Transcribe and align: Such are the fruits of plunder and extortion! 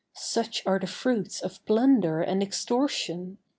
Such 0.15 0.65
are 0.65 0.79
the 0.79 0.87
fruits 0.87 1.41
of 1.41 1.63
plunder 1.67 2.21
and 2.23 2.41
extortion! 2.41 3.37